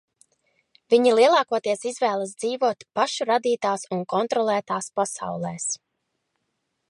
Viņi 0.93 1.11
lielākoties 1.19 1.85
izvēlas 1.89 2.31
dzīvot 2.43 2.87
pašu 2.99 3.29
radītās 3.31 3.87
un 3.97 4.03
kontrolētās 4.15 4.89
pasaulēs. 5.01 5.71